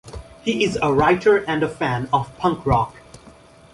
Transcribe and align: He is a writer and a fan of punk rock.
He 0.43 0.63
is 0.63 0.79
a 0.81 0.91
writer 0.91 1.45
and 1.47 1.61
a 1.61 1.69
fan 1.69 2.09
of 2.11 2.35
punk 2.39 2.65
rock. 2.65 2.95